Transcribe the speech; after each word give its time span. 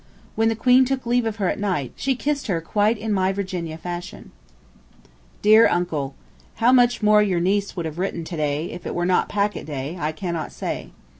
When 0.33 0.49
the 0.49 0.55
Queen 0.55 0.83
took 0.83 1.05
leave 1.05 1.27
of 1.27 1.35
her 1.35 1.47
at 1.47 1.59
night, 1.59 1.93
she 1.95 2.15
kissed 2.15 2.47
her 2.47 2.59
quite 2.59 2.97
in 2.97 3.13
my 3.13 3.31
Virginia 3.31 3.77
fashion. 3.77 4.31
DEAR 5.43 5.67
UNCLE: 5.67 6.15
How 6.55 6.71
much 6.71 7.03
more 7.03 7.21
your 7.21 7.39
niece 7.39 7.75
would 7.75 7.85
have 7.85 7.99
written 7.99 8.21
if 8.23 8.27
to 8.29 8.37
day 8.37 8.79
were 8.83 9.05
not 9.05 9.29
packet 9.29 9.67
day, 9.67 9.97
I 9.99 10.11
cannot 10.11 10.51
say. 10.51 10.89